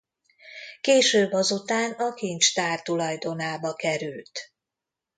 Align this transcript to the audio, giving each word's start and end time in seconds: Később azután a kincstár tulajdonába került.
Később 0.81 1.31
azután 1.31 1.91
a 1.91 2.13
kincstár 2.13 2.81
tulajdonába 2.81 3.73
került. 3.73 4.51